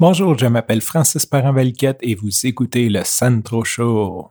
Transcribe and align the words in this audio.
Bonjour, 0.00 0.38
je 0.38 0.46
m'appelle 0.46 0.80
Francis 0.80 1.26
parent 1.26 1.54
et 1.58 2.14
vous 2.14 2.46
écoutez 2.46 2.88
le 2.88 3.04
Centro 3.04 3.64
Show. 3.64 4.30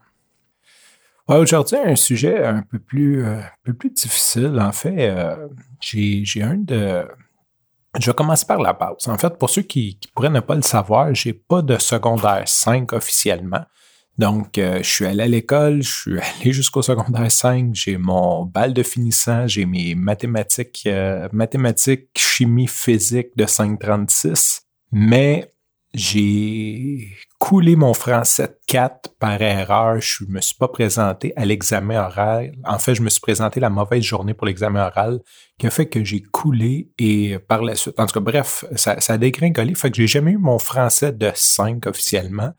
Aujourd'hui, 1.28 1.78
un 1.78 1.96
sujet 1.96 2.44
un 2.44 2.64
peu 2.64 2.80
plus, 2.80 3.24
euh, 3.24 3.40
peu 3.62 3.74
plus 3.74 3.92
difficile. 3.92 4.60
En 4.60 4.72
fait, 4.72 5.12
euh, 5.12 5.48
j'ai 5.80 6.42
un 6.42 6.56
de... 6.56 7.08
Je 8.00 8.10
vais 8.10 8.16
commencer 8.16 8.48
par 8.48 8.60
la 8.60 8.74
base. 8.74 9.08
En 9.08 9.20
fait, 9.20 9.38
pour 9.38 9.52
ceux 9.52 9.62
qui, 9.62 10.00
qui 10.00 10.08
pourraient 10.08 10.32
ne 10.32 10.40
pas 10.40 10.56
le 10.56 10.64
savoir, 10.64 11.14
j'ai 11.14 11.34
pas 11.34 11.62
de 11.62 11.78
secondaire 11.78 12.48
5 12.48 12.92
officiellement. 12.94 13.62
Donc, 14.18 14.58
euh, 14.58 14.80
je 14.82 14.90
suis 14.90 15.06
allé 15.06 15.22
à 15.22 15.28
l'école, 15.28 15.84
je 15.84 15.92
suis 15.92 16.20
allé 16.42 16.52
jusqu'au 16.52 16.82
secondaire 16.82 17.32
5, 17.32 17.76
j'ai 17.76 18.00
mon 18.00 18.44
bal 18.44 18.74
de 18.74 18.82
finissant, 18.82 19.46
j'ai 19.46 19.68
mes 19.68 19.94
mathématiques, 19.94 20.90
mathématiques, 21.32 22.10
chimie, 22.18 22.66
physique 22.66 23.38
de 23.38 23.46
536, 23.46 24.64
mais 24.92 25.54
j'ai 25.94 27.16
coulé 27.40 27.76
mon 27.76 27.94
français 27.94 28.58
4 28.68 29.16
par 29.20 29.42
erreur. 29.42 30.00
Je 30.00 30.24
me 30.28 30.40
suis 30.40 30.56
pas 30.56 30.68
présenté 30.68 31.34
à 31.36 31.46
l'examen 31.46 32.00
oral. 32.00 32.52
En 32.64 32.78
fait, 32.78 32.94
je 32.94 33.02
me 33.02 33.10
suis 33.10 33.22
présenté 33.22 33.60
la 33.60 33.70
mauvaise 33.70 34.04
journée 34.04 34.34
pour 34.34 34.46
l'examen 34.46 34.86
oral, 34.86 35.20
qui 35.58 35.66
a 35.68 35.70
fait 35.72 35.88
que 35.88 36.04
j'ai 36.04 36.22
coulé 36.22 36.90
et 37.00 37.40
par 37.40 37.64
la 37.64 37.76
suite, 37.76 38.00
en 38.00 38.06
tout 38.06 38.14
cas, 38.14 38.20
bref, 38.20 38.66
ça, 38.76 39.00
ça 39.02 39.14
a 39.14 39.18
dégringolé. 39.18 39.74
Fait 39.74 39.90
que 39.90 39.98
j'ai 39.98 40.08
jamais 40.08 40.32
eu 40.32 40.38
mon 40.38 40.60
français 40.60 41.12
de 41.12 41.32
5 41.34 41.88
officiellement. 41.88 42.52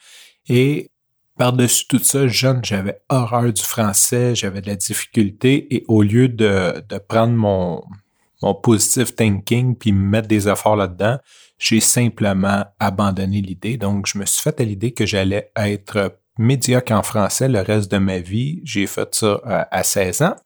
Et 0.48 0.90
par-dessus 1.38 1.86
tout 1.86 2.00
ça, 2.00 2.26
jeune, 2.26 2.64
j'avais 2.64 3.00
horreur 3.08 3.52
du 3.52 3.62
français, 3.62 4.34
j'avais 4.34 4.60
de 4.60 4.66
la 4.66 4.76
difficulté 4.76 5.74
et 5.74 5.84
au 5.88 6.02
lieu 6.02 6.28
de, 6.28 6.82
de 6.88 6.98
prendre 6.98 7.34
mon, 7.34 7.84
mon 8.42 8.54
positive 8.54 9.14
thinking 9.14 9.76
puis 9.76 9.92
me 9.92 10.02
mettre 10.02 10.28
des 10.28 10.48
efforts 10.48 10.76
là-dedans, 10.76 11.18
j'ai 11.58 11.80
simplement 11.80 12.64
abandonné 12.78 13.40
l'idée. 13.40 13.76
Donc, 13.76 14.06
je 14.06 14.18
me 14.18 14.24
suis 14.24 14.42
fait 14.42 14.60
à 14.60 14.64
l'idée 14.64 14.92
que 14.92 15.06
j'allais 15.06 15.52
être 15.56 16.18
médiocre 16.38 16.92
en 16.92 17.02
français 17.02 17.48
le 17.48 17.60
reste 17.60 17.90
de 17.92 17.98
ma 17.98 18.18
vie. 18.18 18.60
J'ai 18.64 18.86
fait 18.86 19.14
ça 19.14 19.40
euh, 19.46 19.64
à 19.70 19.82
16 19.82 20.22
ans. 20.22 20.36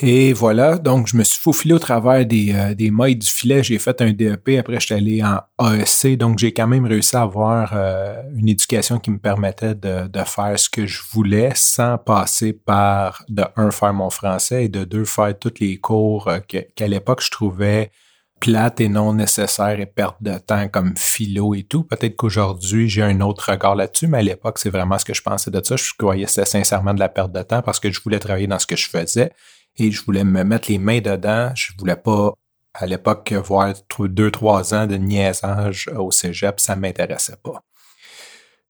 Et 0.00 0.32
voilà, 0.32 0.78
donc 0.78 1.08
je 1.08 1.16
me 1.16 1.24
suis 1.24 1.40
faufilé 1.40 1.74
au 1.74 1.78
travers 1.80 2.24
des, 2.24 2.54
euh, 2.54 2.72
des 2.72 2.90
mailles 2.90 3.16
du 3.16 3.26
filet. 3.26 3.64
J'ai 3.64 3.78
fait 3.78 4.00
un 4.00 4.12
DEP, 4.12 4.50
après 4.60 4.78
je 4.78 4.86
suis 4.86 4.94
allé 4.94 5.24
en 5.24 5.40
AEC, 5.60 6.16
donc 6.16 6.38
j'ai 6.38 6.52
quand 6.52 6.68
même 6.68 6.86
réussi 6.86 7.16
à 7.16 7.22
avoir 7.22 7.72
euh, 7.74 8.22
une 8.36 8.48
éducation 8.48 9.00
qui 9.00 9.10
me 9.10 9.18
permettait 9.18 9.74
de, 9.74 10.06
de, 10.06 10.20
faire 10.20 10.56
ce 10.56 10.70
que 10.70 10.86
je 10.86 11.00
voulais 11.10 11.50
sans 11.54 11.98
passer 11.98 12.52
par, 12.52 13.24
de 13.28 13.42
un, 13.56 13.72
faire 13.72 13.92
mon 13.92 14.10
français 14.10 14.66
et 14.66 14.68
de 14.68 14.84
deux, 14.84 15.04
faire 15.04 15.36
tous 15.36 15.54
les 15.58 15.78
cours 15.78 16.30
qu'à 16.46 16.86
l'époque 16.86 17.22
je 17.22 17.30
trouvais 17.32 17.90
plate 18.40 18.80
et 18.80 18.88
non 18.88 19.12
nécessaire 19.12 19.80
et 19.80 19.86
perte 19.86 20.22
de 20.22 20.36
temps 20.38 20.68
comme 20.68 20.94
philo 20.96 21.54
et 21.54 21.64
tout. 21.64 21.84
Peut-être 21.84 22.16
qu'aujourd'hui, 22.16 22.88
j'ai 22.88 23.02
un 23.02 23.20
autre 23.20 23.50
regard 23.50 23.74
là-dessus, 23.74 24.06
mais 24.06 24.18
à 24.18 24.22
l'époque, 24.22 24.58
c'est 24.58 24.70
vraiment 24.70 24.98
ce 24.98 25.04
que 25.04 25.14
je 25.14 25.22
pensais 25.22 25.50
de 25.50 25.60
ça. 25.64 25.76
Je 25.76 25.92
croyais 25.96 26.26
c'était 26.26 26.44
sincèrement 26.44 26.94
de 26.94 27.00
la 27.00 27.08
perte 27.08 27.32
de 27.32 27.42
temps 27.42 27.62
parce 27.62 27.80
que 27.80 27.90
je 27.90 28.00
voulais 28.00 28.18
travailler 28.18 28.46
dans 28.46 28.58
ce 28.58 28.66
que 28.66 28.76
je 28.76 28.88
faisais 28.88 29.32
et 29.76 29.90
je 29.90 30.02
voulais 30.04 30.24
me 30.24 30.44
mettre 30.44 30.70
les 30.70 30.78
mains 30.78 31.00
dedans. 31.00 31.50
Je 31.54 31.72
voulais 31.78 31.96
pas, 31.96 32.32
à 32.74 32.86
l'époque, 32.86 33.32
voir 33.32 33.72
deux, 33.98 34.30
trois 34.30 34.74
ans 34.74 34.86
de 34.86 34.96
niaisage 34.96 35.88
au 35.96 36.10
cégep. 36.10 36.60
Ça 36.60 36.76
m'intéressait 36.76 37.36
pas. 37.42 37.62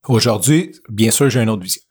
Aujourd'hui, 0.07 0.71
bien 0.89 1.11
sûr, 1.11 1.29
j'ai 1.29 1.41
une 1.41 1.49
autre 1.49 1.63
vision. 1.63 1.81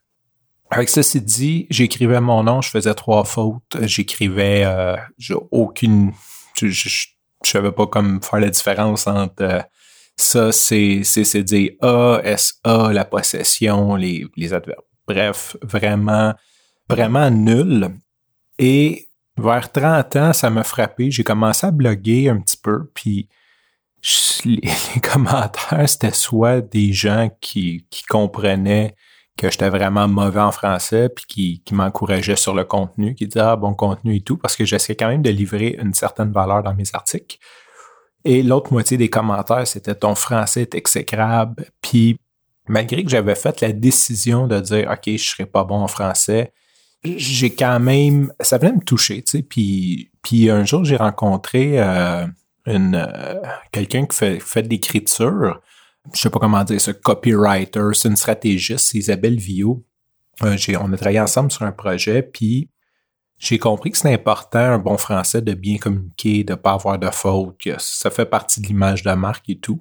Avec 0.70 0.90
ceci 0.90 1.20
dit, 1.20 1.66
j'écrivais 1.70 2.20
mon 2.20 2.42
nom, 2.42 2.60
je 2.60 2.68
faisais 2.68 2.92
trois 2.94 3.24
fautes, 3.24 3.78
j'écrivais, 3.82 4.64
euh, 4.66 4.96
j'ai 5.16 5.34
aucune, 5.50 6.12
je, 6.54 6.66
je 6.66 7.06
savais 7.42 7.72
pas 7.72 7.86
comme 7.86 8.22
faire 8.22 8.40
la 8.40 8.50
différence 8.50 9.06
entre 9.06 9.42
euh, 9.42 9.60
ça, 10.16 10.52
c'est 10.52 11.42
dire 11.44 11.72
A, 11.80 12.20
S, 12.24 12.58
A, 12.64 12.92
la 12.92 13.04
possession, 13.04 13.94
les, 13.94 14.26
les 14.36 14.52
adverbes. 14.52 14.82
Bref, 15.06 15.56
vraiment, 15.62 16.34
vraiment 16.88 17.30
nul. 17.30 17.88
Et 18.58 19.08
vers 19.36 19.70
30 19.70 20.16
ans, 20.16 20.32
ça 20.32 20.50
m'a 20.50 20.64
frappé. 20.64 21.10
J'ai 21.10 21.22
commencé 21.22 21.66
à 21.66 21.70
bloguer 21.70 22.28
un 22.28 22.40
petit 22.40 22.56
peu, 22.56 22.90
puis 22.92 23.28
les, 24.44 24.60
commentaires, 25.02 25.88
c'était 25.88 26.12
soit 26.12 26.60
des 26.60 26.92
gens 26.92 27.30
qui, 27.40 27.86
qui 27.90 28.02
comprenaient 28.04 28.94
que 29.38 29.50
j'étais 29.50 29.70
vraiment 29.70 30.08
mauvais 30.08 30.40
en 30.40 30.52
français, 30.52 31.08
puis 31.08 31.62
qui, 31.64 31.74
m'encourageaient 31.74 32.36
sur 32.36 32.54
le 32.54 32.64
contenu, 32.64 33.14
qui 33.14 33.26
disaient 33.26 33.40
ah, 33.40 33.56
bon 33.56 33.72
contenu 33.72 34.16
et 34.16 34.20
tout, 34.20 34.36
parce 34.36 34.56
que 34.56 34.64
j'essayais 34.64 34.96
quand 34.96 35.08
même 35.08 35.22
de 35.22 35.30
livrer 35.30 35.78
une 35.80 35.94
certaine 35.94 36.32
valeur 36.32 36.62
dans 36.62 36.74
mes 36.74 36.84
articles. 36.92 37.38
Et 38.24 38.42
l'autre 38.42 38.72
moitié 38.72 38.96
des 38.96 39.08
commentaires, 39.08 39.66
c'était 39.66 39.94
ton 39.94 40.14
français 40.14 40.62
est 40.62 40.74
exécrable. 40.74 41.64
Puis 41.80 42.18
malgré 42.66 43.04
que 43.04 43.10
j'avais 43.10 43.36
fait 43.36 43.60
la 43.60 43.72
décision 43.72 44.46
de 44.46 44.60
dire 44.60 44.90
OK, 44.90 45.04
je 45.06 45.30
serais 45.30 45.46
pas 45.46 45.64
bon 45.64 45.76
en 45.76 45.88
français, 45.88 46.52
j'ai 47.04 47.54
quand 47.54 47.78
même 47.78 48.32
ça 48.40 48.58
venait 48.58 48.72
me 48.72 48.82
toucher, 48.82 49.22
tu 49.22 49.38
sais. 49.38 49.42
Puis, 49.42 50.10
puis 50.22 50.50
un 50.50 50.64
jour, 50.64 50.84
j'ai 50.84 50.96
rencontré 50.96 51.80
euh, 51.80 52.26
euh, 52.66 53.42
quelqu'un 53.70 54.04
qui 54.04 54.16
fait, 54.16 54.40
fait 54.40 54.62
de 54.62 54.68
l'écriture 54.68 55.60
je 56.14 56.20
sais 56.20 56.30
pas 56.30 56.38
comment 56.38 56.64
dire 56.64 56.80
ça, 56.80 56.92
copywriter, 56.92 57.90
c'est 57.92 58.08
une 58.08 58.16
stratégiste, 58.16 58.88
c'est 58.90 58.98
Isabelle 58.98 59.38
Villot. 59.38 59.84
Euh, 60.42 60.56
on 60.80 60.92
a 60.92 60.96
travaillé 60.96 61.20
ensemble 61.20 61.50
sur 61.50 61.62
un 61.62 61.72
projet, 61.72 62.22
puis 62.22 62.70
j'ai 63.38 63.58
compris 63.58 63.90
que 63.90 63.98
c'est 63.98 64.12
important, 64.12 64.58
un 64.58 64.78
bon 64.78 64.96
français, 64.96 65.42
de 65.42 65.54
bien 65.54 65.78
communiquer, 65.78 66.44
de 66.44 66.54
pas 66.54 66.72
avoir 66.72 66.98
de 66.98 67.10
fautes, 67.10 67.56
que 67.62 67.70
ça 67.78 68.10
fait 68.10 68.26
partie 68.26 68.60
de 68.60 68.66
l'image 68.66 69.02
de 69.02 69.12
marque 69.12 69.48
et 69.48 69.58
tout. 69.58 69.80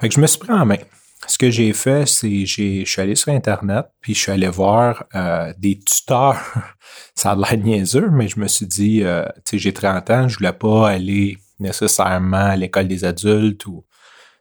Fait 0.00 0.08
que 0.08 0.14
je 0.14 0.20
me 0.20 0.26
suis 0.26 0.38
pris 0.38 0.52
en 0.52 0.66
main. 0.66 0.78
Ce 1.26 1.38
que 1.38 1.50
j'ai 1.50 1.72
fait, 1.72 2.06
c'est 2.06 2.44
j'ai 2.46 2.84
je 2.84 2.90
suis 2.90 3.00
allé 3.00 3.14
sur 3.14 3.32
Internet, 3.32 3.86
puis 4.00 4.14
je 4.14 4.20
suis 4.20 4.32
allé 4.32 4.48
voir 4.48 5.04
euh, 5.14 5.52
des 5.58 5.78
tuteurs. 5.78 6.38
ça 7.14 7.32
a 7.32 7.36
l'air 7.36 7.56
niaiseux, 7.56 8.10
mais 8.10 8.28
je 8.28 8.38
me 8.38 8.48
suis 8.48 8.66
dit, 8.66 9.02
euh, 9.02 9.24
tu 9.36 9.52
sais, 9.52 9.58
j'ai 9.58 9.72
30 9.72 10.10
ans, 10.10 10.28
je 10.28 10.36
voulais 10.38 10.52
pas 10.52 10.90
aller 10.90 11.38
nécessairement 11.58 12.36
à 12.36 12.56
l'école 12.56 12.86
des 12.86 13.04
adultes 13.04 13.66
ou 13.66 13.84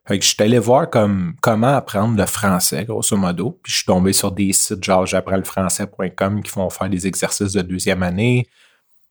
fait 0.08 0.20
que 0.20 0.26
je 0.26 0.30
suis 0.30 0.44
allé 0.44 0.60
voir 0.60 0.90
comme 0.90 1.36
comment 1.42 1.76
apprendre 1.76 2.18
le 2.18 2.26
français, 2.28 2.86
grosso 2.86 3.18
modo. 3.18 3.60
Puis 3.64 3.72
je 3.72 3.78
suis 3.78 3.86
tombé 3.86 4.14
sur 4.14 4.32
des 4.32 4.54
sites 4.54 4.84
genre 4.84 5.06
j'apprends 5.06 5.38
le 5.38 5.44
français.com 5.44 6.44
qui 6.44 6.52
font 6.52 6.70
faire 6.70 6.90
des 6.90 7.08
exercices 7.08 7.54
de 7.54 7.62
deuxième 7.62 8.04
année. 8.04 8.48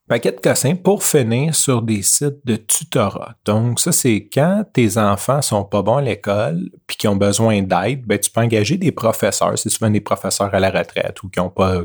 Paquet 0.06 0.32
de 0.32 0.40
cassins 0.40 0.74
pour 0.74 1.02
finir 1.02 1.54
sur 1.54 1.80
des 1.80 2.02
sites 2.02 2.44
de 2.44 2.56
tutorat. 2.56 3.36
Donc, 3.46 3.80
ça, 3.80 3.90
c'est 3.90 4.28
quand 4.30 4.62
tes 4.70 4.98
enfants 4.98 5.40
sont 5.40 5.64
pas 5.64 5.80
bons 5.80 5.96
à 5.96 6.02
l'école 6.02 6.68
puis 6.86 6.98
qui 6.98 7.08
ont 7.08 7.16
besoin 7.16 7.62
d'aide, 7.62 8.04
ben, 8.06 8.18
tu 8.18 8.30
peux 8.30 8.42
engager 8.42 8.76
des 8.76 8.92
professeurs. 8.92 9.58
C'est 9.58 9.70
souvent 9.70 9.90
des 9.90 10.02
professeurs 10.02 10.54
à 10.54 10.60
la 10.60 10.70
retraite 10.70 11.22
ou 11.22 11.30
qui 11.30 11.40
ont 11.40 11.48
pas 11.48 11.80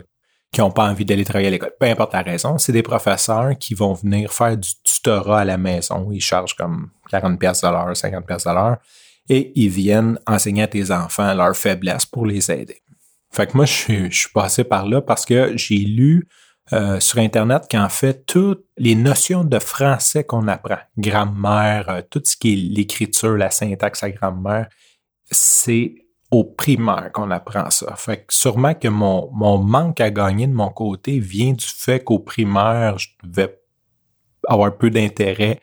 qui 0.52 0.62
n'ont 0.62 0.72
pas 0.72 0.90
envie 0.90 1.06
d'aller 1.06 1.24
travailler 1.24 1.48
à 1.48 1.52
l'école. 1.52 1.74
Peu 1.80 1.86
importe 1.86 2.14
la 2.14 2.24
raison, 2.24 2.58
c'est 2.58 2.72
des 2.72 2.84
professeurs 2.84 3.58
qui 3.60 3.74
vont 3.74 3.94
venir 3.94 4.34
faire 4.34 4.58
du 4.58 4.70
tutorat 5.02 5.42
à 5.42 5.46
la 5.46 5.58
maison. 5.58 6.10
Ils 6.12 6.22
chargent 6.22 6.56
comme 6.56 6.90
40 7.10 7.40
pièces 7.40 7.62
de 7.62 7.68
l'heure, 7.68 7.96
50 7.96 8.26
pièces 8.26 8.44
de 8.44 8.52
l'heure 8.52 8.78
et 9.30 9.52
ils 9.56 9.70
viennent 9.70 10.20
enseigner 10.26 10.64
à 10.64 10.68
tes 10.68 10.92
enfants 10.92 11.34
leurs 11.34 11.56
faiblesses 11.56 12.06
pour 12.06 12.26
les 12.26 12.52
aider. 12.52 12.82
Fait 13.32 13.48
que 13.48 13.56
moi, 13.56 13.66
je 13.66 14.10
suis, 14.10 14.30
passé 14.34 14.64
par 14.64 14.88
là 14.88 15.02
parce 15.02 15.26
que 15.26 15.56
j'ai 15.56 15.78
lu 15.78 16.28
euh, 16.74 17.00
sur 17.00 17.20
Internet 17.20 17.68
qu'en 17.70 17.90
fait, 17.90 18.26
toutes 18.26 18.66
les 18.78 18.96
notions 18.96 19.44
de 19.44 19.60
français 19.60 20.24
qu'on 20.24 20.48
apprend, 20.48 20.80
grammaire, 20.98 21.90
euh, 21.90 22.02
tout 22.10 22.22
ce 22.24 22.36
qui 22.36 22.54
est 22.54 22.56
l'écriture, 22.56 23.38
la 23.38 23.52
syntaxe 23.52 24.04
à 24.04 24.10
grammaire, 24.10 24.68
c'est 25.30 25.94
au 26.32 26.44
primaire 26.44 27.12
qu'on 27.12 27.32
apprend 27.32 27.70
ça. 27.70 27.96
Fait 27.96 28.18
que 28.18 28.34
sûrement 28.34 28.74
que 28.74 28.88
mon, 28.88 29.32
manque 29.32 30.02
à 30.02 30.12
gagner 30.12 30.48
de 30.48 30.54
mon 30.54 30.70
côté 30.70 31.20
vient 31.20 31.54
du 31.54 31.66
fait 31.66 32.04
qu'au 32.04 32.20
primaire, 32.20 32.98
je 32.98 33.10
devais 33.24 33.59
avoir 34.48 34.78
peu 34.78 34.90
d'intérêt 34.90 35.60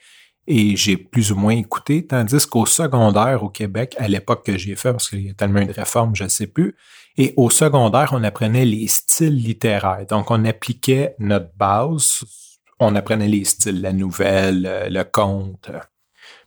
et 0.47 0.77
j'ai 0.77 0.97
plus 0.97 1.33
ou 1.33 1.37
moins 1.37 1.57
écouté, 1.57 2.07
tandis 2.07 2.47
qu'au 2.47 2.67
secondaire 2.67 3.43
au 3.43 3.49
Québec, 3.49 3.97
à 3.99 4.07
l'époque 4.07 4.47
que 4.47 4.57
j'ai 4.57 4.77
fait, 4.77 4.93
parce 4.93 5.09
qu'il 5.09 5.27
y 5.27 5.31
a 5.31 5.35
tellement 5.35 5.61
une 5.61 5.73
réforme, 5.73 6.15
je 6.15 6.25
ne 6.25 6.29
sais 6.29 6.47
plus, 6.47 6.77
et 7.19 7.35
au 7.37 7.51
secondaire, 7.51 8.11
on 8.13 8.23
apprenait 8.23 8.65
les 8.65 8.87
styles 8.87 9.37
littéraires. 9.37 10.07
Donc, 10.09 10.31
on 10.31 10.45
appliquait 10.45 11.17
notre 11.19 11.51
base, 11.57 12.25
on 12.79 12.95
apprenait 12.95 13.29
les 13.29 13.45
styles, 13.45 13.81
la 13.81 13.93
nouvelle, 13.93 14.67
euh, 14.67 14.89
le 14.89 15.03
conte, 15.03 15.71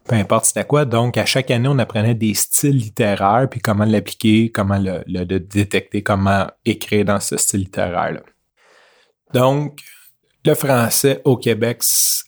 peu 0.08 0.16
importe 0.16 0.46
c'était 0.46 0.66
quoi. 0.66 0.86
Donc, 0.86 1.18
à 1.18 1.26
chaque 1.26 1.52
année, 1.52 1.68
on 1.68 1.80
apprenait 1.80 2.16
des 2.16 2.34
styles 2.34 2.78
littéraires, 2.78 3.48
puis 3.50 3.60
comment 3.60 3.86
l'appliquer, 3.86 4.52
comment 4.52 4.78
le, 4.78 5.04
le, 5.08 5.26
détecter, 5.40 6.04
comment 6.04 6.48
écrire 6.66 7.06
dans 7.06 7.20
ce 7.20 7.38
style 7.38 7.62
littéraire-là. 7.62 8.22
Donc, 9.34 9.82
le 10.46 10.54
français 10.54 11.22
au 11.26 11.38
Québec, 11.38 11.84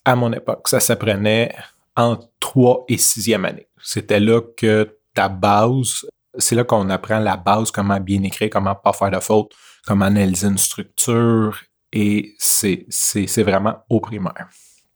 à 0.05 0.15
mon 0.15 0.31
époque, 0.33 0.67
ça 0.67 0.79
s'apprenait 0.79 1.53
en 1.95 2.17
trois 2.39 2.85
et 2.87 2.97
sixième 2.97 3.45
année. 3.45 3.67
C'était 3.81 4.19
là 4.19 4.41
que 4.57 4.97
ta 5.13 5.29
base, 5.29 6.05
c'est 6.37 6.55
là 6.55 6.63
qu'on 6.63 6.89
apprend 6.89 7.19
la 7.19 7.37
base, 7.37 7.71
comment 7.71 7.99
bien 7.99 8.23
écrire, 8.23 8.49
comment 8.51 8.75
pas 8.75 8.93
faire 8.93 9.11
de 9.11 9.19
fautes, 9.19 9.51
comment 9.85 10.05
analyser 10.05 10.47
une 10.47 10.57
structure, 10.57 11.59
et 11.91 12.35
c'est 12.37 13.43
vraiment 13.43 13.83
au 13.89 13.99
primaire. 13.99 14.47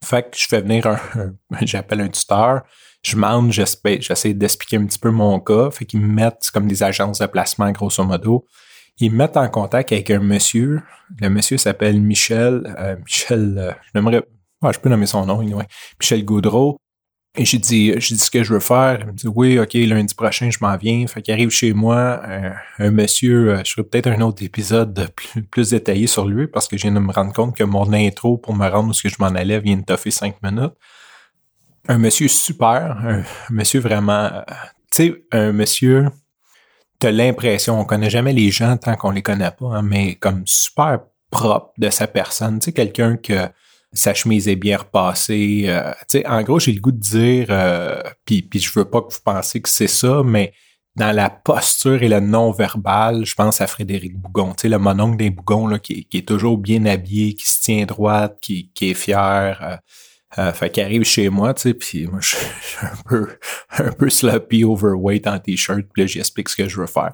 Fait 0.04 0.30
que 0.30 0.38
je 0.38 0.48
fais 0.48 0.62
venir 0.62 0.86
un, 0.88 1.00
j'appelle 1.62 2.02
un 2.02 2.10
tuteur, 2.10 2.62
je 3.06 3.16
demande, 3.16 3.52
j'essaie 3.52 4.34
d'expliquer 4.34 4.78
un 4.78 4.86
petit 4.86 4.98
peu 4.98 5.12
mon 5.12 5.40
cas. 5.40 5.70
Fait 5.70 5.86
qu'ils 5.86 6.00
me 6.02 6.08
mettent 6.08 6.50
comme 6.52 6.68
des 6.68 6.82
agences 6.82 7.20
de 7.20 7.26
placement, 7.28 7.72
grosso 7.72 8.04
modo. 8.04 8.46
Ils 9.00 9.12
me 9.12 9.18
mettent 9.18 9.38
en 9.38 9.50
contact 9.50 9.92
avec 9.92 10.10
un 10.10 10.20
monsieur. 10.20 10.82
Le 11.20 11.30
monsieur 11.30 11.58
s'appelle 11.58 12.02
Michel. 12.02 12.74
Euh, 12.80 12.96
Michel, 13.04 13.56
euh, 13.58 13.72
j'aimerais. 13.94 14.24
je 14.64 14.80
peux 14.80 14.90
nommer 14.90 15.06
son 15.06 15.26
nom, 15.26 15.44
Michel 16.00 16.24
Goudreau. 16.24 16.78
Et 17.38 17.44
j'ai 17.44 17.58
dit, 17.58 17.94
j'ai 17.98 18.16
dit 18.16 18.22
ce 18.22 18.32
que 18.32 18.44
je 18.44 18.54
veux 18.54 18.62
faire. 18.62 19.00
Il 19.02 19.08
me 19.08 19.12
dit 19.12 19.28
oui, 19.28 19.60
ok, 19.60 19.74
lundi 19.74 20.16
prochain, 20.16 20.50
je 20.50 20.58
m'en 20.62 20.78
viens. 20.78 21.06
Fait 21.08 21.22
qu'il 21.22 21.34
arrive 21.34 21.50
chez 21.50 21.74
moi, 21.74 22.22
un, 22.80 22.92
monsieur, 22.92 23.56
euh, 23.56 23.62
je 23.66 23.74
ferai 23.74 23.84
peut-être 23.84 24.08
un 24.08 24.22
autre 24.22 24.42
épisode 24.42 25.10
plus, 25.16 25.44
plus 25.44 25.70
détaillé 25.72 26.08
sur 26.08 26.26
lui 26.26 26.48
parce 26.48 26.70
que 26.70 26.78
je 26.78 26.84
viens 26.84 26.94
de 26.94 27.00
me 27.00 27.12
rendre 27.12 27.34
compte 27.34 27.56
que 27.56 27.66
mon 27.66 27.92
intro 27.92 28.38
pour 28.38 28.56
me 28.56 28.68
rendre 28.70 28.92
où 28.92 28.94
que 28.94 29.10
je 29.10 29.16
m'en 29.20 29.28
allais 29.28 29.60
vient 29.60 29.76
de 29.76 29.84
toffer 29.84 30.12
cinq 30.12 30.42
minutes. 30.42 30.74
Un 31.90 31.98
monsieur 31.98 32.30
super, 32.30 32.98
un, 33.06 33.24
monsieur 33.50 33.82
vraiment, 33.82 34.30
euh, 34.32 34.42
tu 34.92 35.08
sais, 35.08 35.26
un 35.34 35.52
monsieur, 35.52 36.08
t'as 37.00 37.12
l'impression, 37.12 37.80
on 37.80 37.86
connaît 37.86 38.10
jamais 38.10 38.34
les 38.34 38.52
gens 38.52 38.78
tant 38.78 38.96
qu'on 38.96 39.12
les 39.12 39.22
connaît 39.22 39.52
pas, 39.52 39.68
hein, 39.68 39.82
mais 39.82 40.16
comme 40.16 40.44
super 40.46 41.00
propre 41.32 41.74
de 41.78 41.90
sa 41.90 42.08
personne, 42.08 42.60
tu 42.60 42.66
sais, 42.66 42.72
quelqu'un 42.72 43.18
que 43.18 43.50
sa 43.94 44.14
chemise 44.14 44.48
est 44.48 44.56
bien 44.56 44.78
repassée. 44.78 45.66
Euh, 45.68 45.92
en 46.26 46.44
gros, 46.44 46.60
j'ai 46.60 46.74
le 46.74 46.82
goût 46.82 46.92
de 46.92 47.00
dire, 47.00 47.48
euh, 47.50 48.02
puis, 48.26 48.48
je 48.54 48.70
veux 48.76 48.86
pas 48.86 49.02
que 49.02 49.14
vous 49.14 49.22
pensiez 49.24 49.62
que 49.62 49.70
c'est 49.70 49.88
ça, 49.88 50.22
mais 50.24 50.54
dans 50.96 51.14
la 51.14 51.30
posture 51.30 52.02
et 52.04 52.08
le 52.08 52.20
non-verbal, 52.20 53.26
je 53.26 53.36
pense 53.36 53.60
à 53.60 53.68
Frédéric 53.68 54.18
Bougon, 54.18 54.50
tu 54.50 54.62
sais, 54.62 54.70
le 54.70 54.80
mononcle 54.80 55.18
des 55.18 55.30
Bougons, 55.30 55.68
là, 55.68 55.80
qui, 55.80 56.08
est 56.14 56.28
toujours 56.28 56.58
bien 56.58 56.86
habillé, 56.86 57.34
qui 57.34 57.50
se 57.50 57.60
tient 57.60 57.86
droite, 57.86 58.38
qui, 58.42 58.72
qui 58.74 58.92
est 58.92 58.94
fier. 58.94 59.60
Euh, 59.62 59.76
euh, 60.38 60.52
fait 60.54 60.70
qu'il 60.70 60.84
arrive 60.84 61.04
chez 61.04 61.30
moi, 61.30 61.54
tu 61.54 61.62
sais, 61.62 61.74
puis 61.74 62.08
moi, 62.08 62.20
je 62.22 62.36
suis 62.36 62.38
un 62.82 63.02
peu, 63.06 63.38
un 63.78 63.92
peu 63.92 64.10
sloppy, 64.10 64.64
overweight 64.64 65.28
en 65.28 65.40
t-shirt, 65.40 65.84
puis 65.94 66.04
là, 66.04 66.08
j'explique 66.08 66.50
ce 66.50 66.58
que 66.58 66.68
je 66.68 66.80
veux 66.80 66.88
faire. 66.88 67.14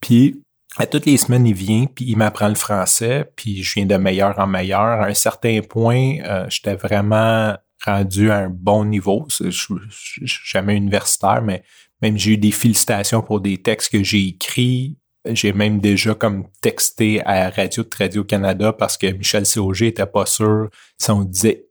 Puis, 0.00 0.40
à 0.76 0.86
toutes 0.86 1.06
les 1.06 1.16
semaines, 1.16 1.46
il 1.46 1.54
vient, 1.54 1.86
puis 1.86 2.04
il 2.06 2.16
m'apprend 2.16 2.48
le 2.48 2.56
français, 2.56 3.30
puis 3.36 3.62
je 3.62 3.74
viens 3.74 3.86
de 3.86 3.96
meilleur 3.96 4.38
en 4.38 4.46
meilleur. 4.46 4.80
À 4.80 5.06
un 5.06 5.14
certain 5.14 5.60
point, 5.60 6.18
euh, 6.24 6.46
j'étais 6.48 6.74
vraiment 6.74 7.56
rendu 7.84 8.30
à 8.30 8.38
un 8.38 8.48
bon 8.48 8.84
niveau. 8.84 9.26
Je 9.28 9.50
suis 9.50 10.26
jamais 10.26 10.76
universitaire, 10.76 11.42
mais 11.42 11.62
même 12.02 12.18
j'ai 12.18 12.32
eu 12.32 12.38
des 12.38 12.50
félicitations 12.50 13.22
pour 13.22 13.40
des 13.40 13.58
textes 13.58 13.92
que 13.92 14.02
j'ai 14.02 14.28
écrits. 14.28 14.98
J'ai 15.26 15.52
même 15.52 15.80
déjà 15.80 16.14
comme 16.14 16.46
texté 16.60 17.24
à 17.24 17.48
Radio 17.50 17.82
de 17.82 17.90
Radio-Canada 17.96 18.74
parce 18.74 18.98
que 18.98 19.06
Michel 19.06 19.46
Sauger 19.46 19.86
était 19.88 20.06
pas 20.06 20.26
sûr 20.26 20.68
si 20.98 21.10
on 21.10 21.22
disait 21.22 21.63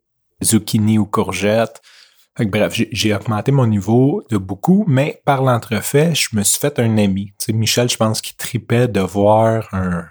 zucchini 0.43 0.97
ou 0.97 1.05
courgette 1.05 1.81
bref, 2.39 2.81
j'ai 2.91 3.13
augmenté 3.13 3.51
mon 3.51 3.67
niveau 3.67 4.23
de 4.31 4.37
beaucoup, 4.37 4.85
mais 4.87 5.21
par 5.23 5.43
l'entrefait, 5.43 6.15
je 6.15 6.35
me 6.35 6.43
suis 6.43 6.59
fait 6.59 6.79
un 6.79 6.97
ami. 6.97 7.27
Tu 7.37 7.45
sais, 7.45 7.53
Michel, 7.53 7.89
je 7.89 7.97
pense 7.97 8.21
qu'il 8.21 8.35
tripait 8.35 8.87
de 8.87 9.01
voir 9.01 9.69
un, 9.71 10.05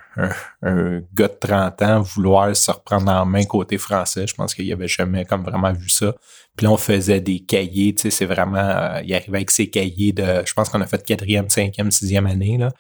un, 0.62 1.00
gars 1.14 1.28
de 1.28 1.36
30 1.40 1.82
ans 1.82 2.00
vouloir 2.00 2.54
se 2.54 2.70
reprendre 2.70 3.10
en 3.10 3.26
main 3.26 3.44
côté 3.44 3.76
français. 3.76 4.26
Je 4.28 4.34
pense 4.34 4.54
qu'il 4.54 4.72
avait 4.72 4.86
jamais 4.86 5.24
comme 5.24 5.42
vraiment 5.42 5.72
vu 5.72 5.88
ça. 5.88 6.14
Puis 6.56 6.64
là, 6.64 6.72
on 6.72 6.76
faisait 6.76 7.20
des 7.20 7.40
cahiers, 7.40 7.94
tu 7.94 8.02
sais, 8.02 8.10
c'est 8.10 8.26
vraiment... 8.26 8.58
Euh, 8.58 9.00
il 9.04 9.12
arrivait 9.14 9.38
avec 9.38 9.50
ses 9.50 9.68
cahiers 9.68 10.12
de... 10.12 10.42
Je 10.44 10.52
pense 10.52 10.68
qu'on 10.68 10.80
a 10.80 10.86
fait 10.86 11.04
quatrième, 11.04 11.48
cinquième, 11.48 11.90
sixième 11.90 12.26
année, 12.26 12.56
là. 12.56 12.70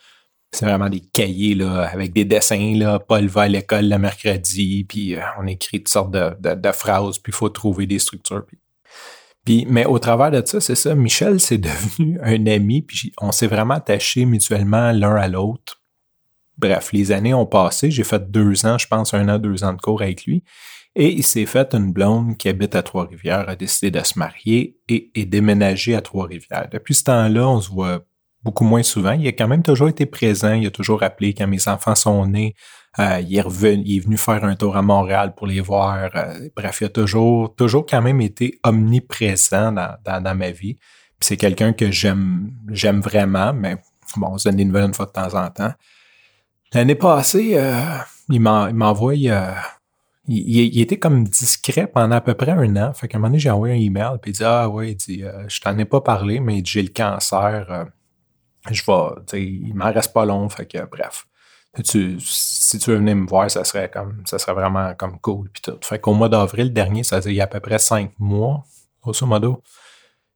C'est 0.54 0.66
vraiment 0.66 0.90
des 0.90 1.00
cahiers 1.00 1.54
là, 1.54 1.84
avec 1.84 2.12
des 2.12 2.26
dessins. 2.26 2.74
Là. 2.76 2.98
Paul 2.98 3.26
va 3.26 3.42
à 3.42 3.48
l'école 3.48 3.88
le 3.88 3.96
mercredi, 3.96 4.84
puis 4.84 5.14
euh, 5.14 5.22
on 5.38 5.46
écrit 5.46 5.78
toutes 5.78 5.88
sortes 5.88 6.10
de, 6.10 6.72
phrases, 6.72 7.18
puis 7.18 7.32
il 7.32 7.34
faut 7.34 7.48
trouver 7.48 7.86
des 7.86 7.98
structures. 7.98 8.44
Puis, 9.44 9.66
mais 9.68 9.86
au 9.86 9.98
travers 9.98 10.30
de 10.30 10.42
ça, 10.44 10.60
c'est 10.60 10.74
ça, 10.74 10.94
Michel, 10.94 11.40
c'est 11.40 11.58
devenu 11.58 12.20
un 12.22 12.46
ami, 12.46 12.82
puis 12.82 13.12
on 13.18 13.32
s'est 13.32 13.46
vraiment 13.46 13.74
attachés 13.74 14.26
mutuellement 14.26 14.92
l'un 14.92 15.16
à 15.16 15.26
l'autre. 15.26 15.80
Bref, 16.58 16.92
les 16.92 17.12
années 17.12 17.32
ont 17.32 17.46
passé, 17.46 17.90
j'ai 17.90 18.04
fait 18.04 18.30
deux 18.30 18.66
ans, 18.66 18.76
je 18.76 18.86
pense 18.86 19.14
un 19.14 19.28
an, 19.30 19.38
deux 19.38 19.64
ans 19.64 19.72
de 19.72 19.80
cours 19.80 20.02
avec 20.02 20.26
lui, 20.26 20.44
et 20.94 21.10
il 21.10 21.24
s'est 21.24 21.46
fait 21.46 21.74
une 21.74 21.94
blonde 21.94 22.36
qui 22.36 22.50
habite 22.50 22.74
à 22.74 22.82
Trois-Rivières, 22.82 23.48
a 23.48 23.56
décidé 23.56 23.90
de 23.90 24.04
se 24.04 24.18
marier 24.18 24.76
et, 24.90 25.10
et 25.14 25.24
déménager 25.24 25.94
à 25.94 26.02
Trois-Rivières. 26.02 26.68
Depuis 26.70 26.94
ce 26.94 27.04
temps-là, 27.04 27.48
on 27.48 27.62
se 27.62 27.70
voit 27.70 28.04
beaucoup 28.42 28.64
moins 28.64 28.82
souvent. 28.82 29.12
Il 29.12 29.26
a 29.26 29.32
quand 29.32 29.48
même 29.48 29.62
toujours 29.62 29.88
été 29.88 30.06
présent, 30.06 30.52
il 30.52 30.66
a 30.66 30.70
toujours 30.70 31.02
appelé 31.02 31.34
quand 31.34 31.46
mes 31.46 31.68
enfants 31.68 31.94
sont 31.94 32.26
nés. 32.26 32.54
Euh, 32.98 33.20
il, 33.26 33.38
est 33.38 34.00
venu 34.00 34.18
faire 34.18 34.44
un 34.44 34.54
tour 34.54 34.76
à 34.76 34.82
Montréal 34.82 35.34
pour 35.34 35.46
les 35.46 35.60
voir. 35.60 36.10
Euh, 36.14 36.48
bref, 36.54 36.78
il 36.82 36.84
a 36.86 36.88
toujours, 36.90 37.54
toujours 37.54 37.86
quand 37.86 38.02
même 38.02 38.20
été 38.20 38.58
omniprésent 38.64 39.72
dans, 39.72 40.36
ma 40.36 40.50
vie. 40.50 40.76
c'est 41.20 41.36
quelqu'un 41.36 41.72
que 41.72 41.90
j'aime, 41.90 42.50
j'aime 42.68 43.00
vraiment, 43.00 43.54
mais 43.54 43.76
bon, 44.16 44.28
on 44.32 44.38
se 44.38 44.48
donne 44.48 44.56
des 44.56 44.64
nouvelles 44.64 44.86
une 44.86 44.94
fois 44.94 45.06
de 45.06 45.12
temps 45.12 45.34
en 45.34 45.48
temps. 45.48 45.72
L'année 46.74 46.94
passée, 46.94 47.52
euh, 47.54 47.80
il 48.28 48.40
m'envoie, 48.40 49.14
il, 49.14 49.32
il, 50.26 50.80
était 50.80 50.98
comme 50.98 51.24
discret 51.24 51.86
pendant 51.86 52.16
à 52.16 52.20
peu 52.20 52.34
près 52.34 52.50
un 52.50 52.76
an. 52.76 52.92
Fait 52.92 53.08
qu'à 53.08 53.16
un 53.16 53.20
moment 53.20 53.28
donné, 53.28 53.38
j'ai 53.38 53.50
envoyé 53.50 53.74
un 53.74 53.78
email, 53.78 54.18
puis 54.20 54.32
il 54.32 54.34
dit 54.34 54.44
Ah 54.44 54.68
ouais, 54.68 54.92
il 54.92 54.96
dit, 54.96 55.24
je 55.48 55.60
t'en 55.60 55.76
ai 55.78 55.84
pas 55.84 56.00
parlé, 56.02 56.40
mais 56.40 56.62
j'ai 56.64 56.82
le 56.82 56.88
cancer. 56.88 57.86
Je 58.70 58.82
vais, 58.86 59.42
il 59.42 59.74
m'en 59.74 59.92
reste 59.92 60.12
pas 60.12 60.24
long, 60.24 60.48
fait 60.48 60.66
que 60.66 60.78
bref 60.84 61.26
si 61.84 62.78
tu 62.78 62.90
veux 62.90 62.96
venir 62.96 63.16
me 63.16 63.26
voir, 63.26 63.50
ça 63.50 63.64
serait 63.64 63.90
comme 63.90 64.22
ça 64.26 64.38
serait 64.38 64.52
vraiment 64.52 64.94
comme 64.94 65.18
cool 65.20 65.48
puis 65.50 65.62
tout. 65.62 65.78
Fait 65.82 65.98
qu'au 65.98 66.12
mois 66.12 66.28
d'avril 66.28 66.72
dernier, 66.72 67.02
ça 67.02 67.20
il 67.24 67.32
y 67.32 67.40
a 67.40 67.44
à 67.44 67.46
peu 67.46 67.60
près 67.60 67.78
cinq 67.78 68.12
mois, 68.18 68.64
grosso 69.02 69.24
modo, 69.26 69.62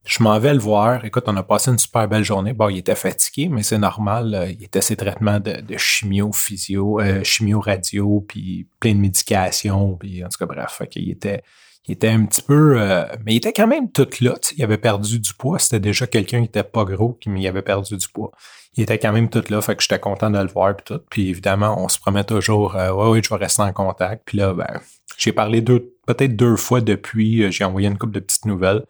je 0.04 0.22
m'en 0.22 0.38
vais 0.38 0.54
le 0.54 0.60
voir. 0.60 1.04
Écoute, 1.04 1.24
on 1.26 1.36
a 1.36 1.42
passé 1.42 1.70
une 1.70 1.78
super 1.78 2.08
belle 2.08 2.24
journée. 2.24 2.52
Bon, 2.52 2.68
il 2.68 2.78
était 2.78 2.94
fatigué, 2.94 3.48
mais 3.48 3.62
c'est 3.62 3.78
normal. 3.78 4.54
Il 4.58 4.64
était 4.64 4.80
ses 4.80 4.96
traitements 4.96 5.40
de, 5.40 5.76
chimio, 5.76 6.32
physio, 6.32 7.00
euh, 7.00 7.22
chimio 7.24 7.60
radio, 7.60 8.24
puis 8.26 8.68
plein 8.80 8.94
de 8.94 9.00
médications, 9.00 9.96
puis 9.96 10.24
en 10.24 10.28
tout 10.28 10.38
cas, 10.38 10.46
bref, 10.46 10.70
fait 10.78 10.86
qu'il 10.86 11.10
était 11.10 11.42
il 11.88 11.92
était 11.92 12.08
un 12.08 12.24
petit 12.24 12.42
peu... 12.42 12.80
Euh, 12.80 13.04
mais 13.24 13.34
il 13.34 13.36
était 13.36 13.52
quand 13.52 13.66
même 13.66 13.90
tout 13.90 14.08
là. 14.20 14.34
Il 14.56 14.64
avait 14.64 14.78
perdu 14.78 15.20
du 15.20 15.34
poids. 15.34 15.58
C'était 15.58 15.80
déjà 15.80 16.06
quelqu'un 16.06 16.40
qui 16.40 16.46
était 16.46 16.64
pas 16.64 16.84
gros, 16.84 17.18
mais 17.26 17.40
il 17.40 17.46
avait 17.46 17.62
perdu 17.62 17.96
du 17.96 18.08
poids. 18.08 18.32
Il 18.76 18.82
était 18.82 18.98
quand 18.98 19.12
même 19.12 19.30
tout 19.30 19.44
là, 19.48 19.60
fait 19.62 19.76
que 19.76 19.82
j'étais 19.82 19.98
content 19.98 20.30
de 20.30 20.38
le 20.38 20.48
voir 20.48 20.76
puis 20.76 20.84
tout. 20.84 21.00
Puis 21.08 21.30
évidemment, 21.30 21.82
on 21.82 21.88
se 21.88 21.98
promet 21.98 22.24
toujours 22.24 22.76
euh, 22.76 22.92
ouais, 22.92 23.08
oui, 23.08 23.20
je 23.22 23.30
vais 23.30 23.36
rester 23.36 23.62
en 23.62 23.72
contact. 23.72 24.22
Puis 24.26 24.38
là, 24.38 24.52
ben, 24.52 24.80
j'ai 25.16 25.32
parlé 25.32 25.60
deux, 25.60 25.94
peut-être 26.06 26.36
deux 26.36 26.56
fois 26.56 26.80
depuis, 26.80 27.44
euh, 27.44 27.50
j'ai 27.50 27.64
envoyé 27.64 27.88
une 27.88 27.96
couple 27.96 28.14
de 28.14 28.20
petites 28.20 28.44
nouvelles. 28.44 28.84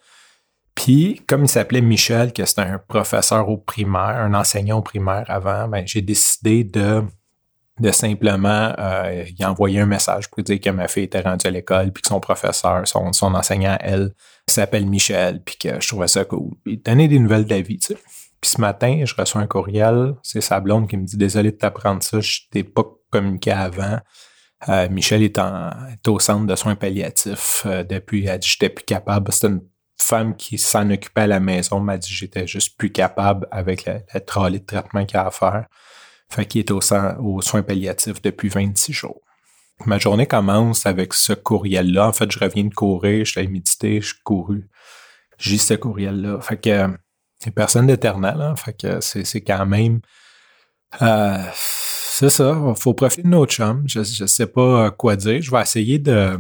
Puis, 0.74 1.22
comme 1.26 1.44
il 1.44 1.48
s'appelait 1.48 1.80
Michel, 1.80 2.32
que 2.32 2.44
c'était 2.44 2.62
un 2.62 2.78
professeur 2.78 3.48
au 3.48 3.56
primaire, 3.56 4.16
un 4.16 4.34
enseignant 4.34 4.78
au 4.78 4.82
primaire 4.82 5.24
avant, 5.28 5.68
ben, 5.68 5.86
j'ai 5.86 6.02
décidé 6.02 6.64
de 6.64 7.02
de 7.78 7.90
simplement 7.90 8.72
euh, 8.78 9.24
y 9.38 9.44
envoyer 9.44 9.80
un 9.80 9.86
message 9.86 10.30
pour 10.30 10.42
dire 10.42 10.60
que 10.60 10.70
ma 10.70 10.88
fille 10.88 11.04
était 11.04 11.20
rendue 11.20 11.46
à 11.46 11.50
l'école, 11.50 11.92
puis 11.92 12.02
que 12.02 12.08
son 12.08 12.20
professeur, 12.20 12.86
son, 12.88 13.34
enseignant, 13.34 13.76
elle, 13.80 14.12
s'appelle 14.46 14.86
Michel, 14.86 15.42
puis 15.44 15.56
que 15.56 15.80
je 15.80 15.88
trouvais 15.88 16.08
ça 16.08 16.24
cool. 16.24 16.52
Puis 16.64 16.78
donner 16.78 17.08
des 17.08 17.18
nouvelles 17.18 17.44
d'avis, 17.44 17.78
tu 17.78 17.88
sais. 17.88 17.98
Puis 18.40 18.50
ce 18.50 18.60
matin, 18.60 19.02
je 19.04 19.14
reçois 19.14 19.40
un 19.40 19.46
courriel, 19.46 20.14
c'est 20.22 20.40
sa 20.40 20.60
blonde 20.60 20.88
qui 20.88 20.96
me 20.96 21.04
dit 21.04 21.16
Désolé 21.16 21.50
de 21.52 21.56
t'apprendre 21.56 22.02
ça, 22.02 22.20
je 22.20 22.40
t'ai 22.50 22.64
pas 22.64 22.84
communiqué 23.10 23.50
avant. 23.50 23.98
Euh, 24.68 24.88
Michel 24.88 25.22
est, 25.22 25.38
en, 25.38 25.70
est, 25.88 26.08
au 26.08 26.18
centre 26.18 26.46
de 26.46 26.56
soins 26.56 26.76
palliatifs 26.76 27.64
euh, 27.66 27.82
depuis. 27.82 28.26
Elle 28.26 28.38
dit 28.38 28.48
J'étais 28.48 28.68
plus 28.68 28.84
capable. 28.84 29.32
C'était 29.32 29.48
une 29.48 29.62
femme 29.98 30.36
qui 30.36 30.58
s'en 30.58 30.90
occupait 30.90 31.22
à 31.22 31.26
la 31.26 31.40
maison, 31.40 31.80
m'a 31.80 31.98
dit 31.98 32.12
J'étais 32.12 32.46
juste 32.46 32.78
plus 32.78 32.92
capable 32.92 33.46
avec 33.50 33.84
la, 33.84 34.00
la 34.12 34.20
trolley 34.20 34.60
de 34.60 34.64
traitement 34.64 35.04
qu'il 35.04 35.16
y 35.16 35.20
a 35.20 35.26
à 35.26 35.30
faire. 35.30 35.66
Fait 36.28 36.46
qu'il 36.46 36.60
est 36.60 36.70
au, 36.70 36.80
aux 37.20 37.40
soins 37.40 37.62
palliatifs 37.62 38.20
depuis 38.22 38.48
26 38.48 38.92
jours. 38.92 39.20
Ma 39.84 39.98
journée 39.98 40.26
commence 40.26 40.86
avec 40.86 41.12
ce 41.12 41.32
courriel-là. 41.34 42.08
En 42.08 42.12
fait, 42.12 42.30
je 42.30 42.38
reviens 42.38 42.64
de 42.64 42.74
courir, 42.74 43.24
je 43.24 43.32
suis 43.32 43.48
méditer, 43.48 44.00
je 44.00 44.06
suis 44.06 44.22
couru. 44.24 44.68
J'ai 45.38 45.58
ce 45.58 45.74
courriel-là. 45.74 46.40
Fait 46.40 46.56
que 46.56 46.88
c'est 47.38 47.50
personne 47.50 47.86
d'éternel. 47.86 48.40
Hein? 48.40 48.56
Fait 48.56 48.72
que 48.72 49.00
c'est 49.00 49.42
quand 49.42 49.66
même... 49.66 50.00
Euh, 51.02 51.44
c'est 51.52 52.30
ça. 52.30 52.58
Faut 52.76 52.94
profiter 52.94 53.22
de 53.22 53.28
notre 53.28 53.52
chum. 53.52 53.84
Je 53.86 53.98
ne 53.98 54.26
sais 54.26 54.46
pas 54.46 54.90
quoi 54.92 55.16
dire. 55.16 55.42
Je 55.42 55.50
vais 55.50 55.60
essayer 55.60 55.98
de... 55.98 56.38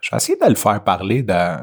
Je 0.00 0.10
vais 0.10 0.16
essayer 0.16 0.36
de 0.36 0.48
le 0.48 0.56
faire 0.56 0.82
parler 0.82 1.22
de, 1.22 1.56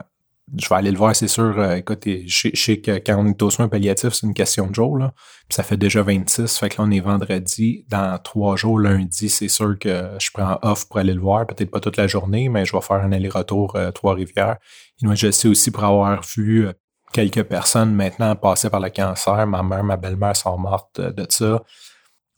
je 0.58 0.68
vais 0.68 0.76
aller 0.76 0.92
le 0.92 0.98
voir, 0.98 1.16
c'est 1.16 1.28
sûr. 1.28 1.58
Euh, 1.58 1.76
écoute, 1.76 2.04
je, 2.06 2.50
sais 2.54 2.80
que 2.80 2.98
quand 2.98 3.16
on 3.18 3.28
est 3.28 3.42
au 3.42 3.50
soin 3.50 3.68
palliatif, 3.68 4.14
c'est 4.14 4.28
une 4.28 4.34
question 4.34 4.68
de 4.68 4.76
jour. 4.76 4.98
Là. 4.98 5.14
Ça 5.50 5.64
fait 5.64 5.78
déjà 5.78 6.02
26. 6.02 6.58
Fait 6.58 6.70
que 6.70 6.82
là, 6.82 6.88
on 6.88 6.92
est 6.92 7.00
vendredi. 7.00 7.86
Dans 7.90 8.18
trois 8.22 8.56
jours, 8.56 8.80
lundi, 8.80 9.30
c'est 9.30 9.48
sûr 9.48 9.78
que 9.80 10.12
je 10.20 10.30
prends 10.34 10.60
off 10.62 10.88
pour 10.88 11.00
aller 11.00 11.14
le 11.14 11.22
voir. 11.22 11.46
Peut-être 11.48 11.72
pas 11.72 11.80
toute 11.80 11.98
la 11.98 12.08
journée, 12.08 12.50
mais 12.50 12.66
je 12.66 12.76
vais 12.76 12.82
faire 12.82 12.98
un 12.98 13.12
aller-retour 13.12 13.76
euh, 13.76 13.92
Trois-Rivières. 13.92 14.58
Et 15.02 15.06
moi, 15.06 15.16
je 15.16 15.32
sais 15.32 15.48
aussi 15.48 15.72
pour 15.72 15.84
avoir 15.84 16.22
vu 16.36 16.68
euh, 16.68 16.74
quelques 17.14 17.44
personnes 17.44 17.94
maintenant 17.94 18.36
passer 18.36 18.70
par 18.70 18.82
le 18.82 18.90
cancer. 18.90 19.48
Ma 19.48 19.64
mère, 19.64 19.84
ma 19.84 19.98
belle-mère 19.98 20.36
sont 20.36 20.58
mortes 20.58 21.00
de 21.00 21.26
ça. 21.30 21.62